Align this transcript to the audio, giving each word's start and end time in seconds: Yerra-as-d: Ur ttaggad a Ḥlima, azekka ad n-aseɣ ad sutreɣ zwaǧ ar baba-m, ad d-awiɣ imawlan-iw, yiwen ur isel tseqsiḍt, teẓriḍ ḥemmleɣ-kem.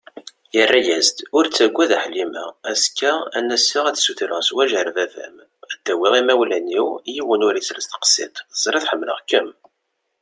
Yerra-as-d: 0.55 1.17
Ur 1.37 1.45
ttaggad 1.47 1.91
a 1.93 1.97
Ḥlima, 2.03 2.45
azekka 2.69 3.13
ad 3.35 3.43
n-aseɣ 3.43 3.85
ad 3.87 3.97
sutreɣ 3.99 4.39
zwaǧ 4.49 4.71
ar 4.79 4.89
baba-m, 4.95 5.37
ad 5.71 5.77
d-awiɣ 5.85 6.13
imawlan-iw, 6.21 6.87
yiwen 7.13 7.45
ur 7.47 7.55
isel 7.57 7.79
tseqsiḍt, 7.81 8.37
teẓriḍ 8.51 8.83
ḥemmleɣ-kem. 8.91 9.47